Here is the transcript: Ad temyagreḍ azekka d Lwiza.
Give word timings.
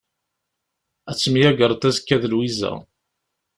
Ad 1.09 1.17
temyagreḍ 1.17 1.81
azekka 1.89 2.17
d 2.21 2.23
Lwiza. 2.33 2.71